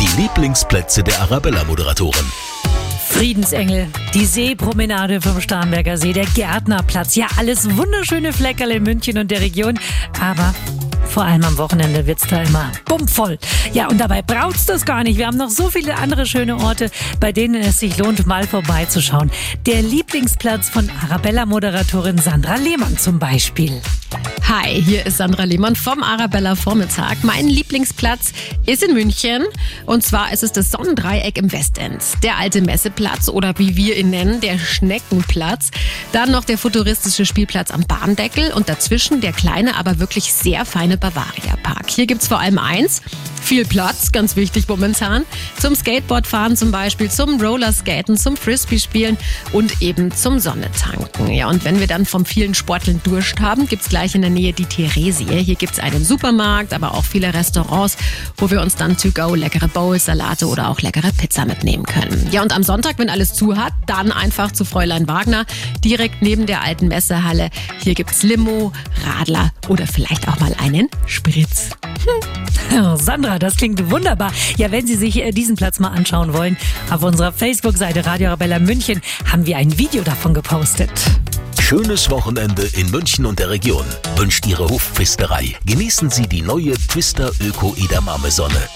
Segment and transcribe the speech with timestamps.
[0.00, 2.24] Die Lieblingsplätze der Arabella-Moderatoren.
[3.08, 7.16] Friedensengel, die Seepromenade vom Starnberger See, der Gärtnerplatz.
[7.16, 9.78] Ja, alles wunderschöne Fleckerl in München und der Region.
[10.20, 10.54] Aber
[11.08, 13.38] vor allem am Wochenende wird's da immer bummvoll.
[13.72, 15.18] Ja, und dabei braucht's das gar nicht.
[15.18, 19.32] Wir haben noch so viele andere schöne Orte, bei denen es sich lohnt, mal vorbeizuschauen.
[19.66, 23.80] Der Lieblingsplatz von Arabella-Moderatorin Sandra Lehmann zum Beispiel.
[24.48, 27.22] Hi, hier ist Sandra Lehmann vom Arabella Vormittag.
[27.22, 28.32] Mein Lieblingsplatz
[28.64, 29.44] ist in München
[29.84, 32.02] und zwar ist es das Sonnendreieck im Westend.
[32.22, 35.70] Der alte Messeplatz oder wie wir ihn nennen, der Schneckenplatz.
[36.12, 40.96] Dann noch der futuristische Spielplatz am Bahndeckel und dazwischen der kleine, aber wirklich sehr feine
[40.96, 41.90] Bavaria Park.
[41.90, 43.02] Hier gibt's vor allem eins,
[43.38, 45.24] viel Platz, ganz wichtig momentan,
[45.60, 49.16] zum Skateboardfahren zum Beispiel, zum Rollerskaten, zum Frisbee-Spielen
[49.52, 51.32] und eben zum Sonnetanken.
[51.32, 54.52] Ja, und wenn wir dann vom vielen Sporteln Durst haben, gibt's gleich in der Nähe
[54.52, 55.26] die Theresie.
[55.42, 57.96] Hier gibt's einen Supermarkt, aber auch viele Restaurants,
[58.36, 62.28] wo wir uns dann to go leckere Bowls, Salate oder auch leckere Pizza mitnehmen können.
[62.30, 65.46] Ja, und am Sonntag, wenn alles zu hat, dann einfach zu Fräulein Wagner,
[65.84, 67.50] direkt neben der alten Messehalle.
[67.82, 68.72] Hier gibt's Limo,
[69.04, 71.70] Radler oder vielleicht auch mal einen Spritz.
[72.96, 74.32] Sandra, das klingt wunderbar.
[74.56, 76.56] Ja, wenn Sie sich äh, diesen Platz mal anschauen wollen,
[76.90, 80.90] auf unserer Facebook-Seite Radio Arabella München haben wir ein Video davon gepostet.
[81.58, 83.84] Schönes Wochenende in München und der Region.
[84.16, 85.56] Wünscht Ihre Hofpfisterei.
[85.66, 88.68] Genießen Sie die neue Twister Öko Edamame Sonne.